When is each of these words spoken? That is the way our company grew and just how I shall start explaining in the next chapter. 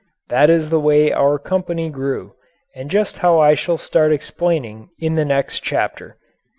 That 0.29 0.49
is 0.49 0.71
the 0.71 0.79
way 0.79 1.13
our 1.13 1.37
company 1.37 1.91
grew 1.91 2.33
and 2.73 2.89
just 2.89 3.17
how 3.17 3.37
I 3.39 3.53
shall 3.53 3.77
start 3.77 4.11
explaining 4.11 4.89
in 4.97 5.13
the 5.13 5.25
next 5.25 5.59
chapter. 5.61 6.17